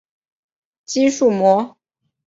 [0.83, 1.77] 肌束膜。